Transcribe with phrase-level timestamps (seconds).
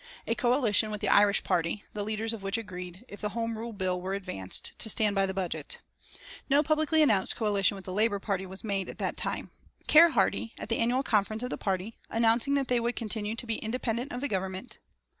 [0.25, 3.71] A coalition with the Irish party, the leaders of which agreed, if the Home Rule
[3.71, 5.77] bill were advanced, to stand by the budget.
[6.49, 9.51] No publicly announced coalition with the Labour Party was made at that time,
[9.85, 13.45] Keir Hardie, at the annual conference of the party, announcing that they would continue to
[13.45, 14.79] be independent of the Government.